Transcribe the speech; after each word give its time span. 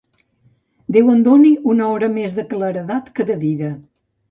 Déu 0.97 1.11
em 1.15 1.19
doni 1.27 1.51
una 1.75 1.91
hora 1.97 2.11
més 2.15 2.35
de 2.41 2.47
claredat 2.55 3.15
que 3.21 3.29
de 3.31 3.39
vida. 3.47 3.73